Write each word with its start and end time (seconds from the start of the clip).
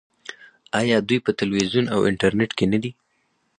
آیا 0.79 0.97
دوی 1.07 1.19
په 1.25 1.31
تلویزیون 1.39 1.85
او 1.93 1.99
انټرنیټ 2.09 2.51
کې 2.57 2.65
نه 2.73 2.77
دي؟ 2.83 2.91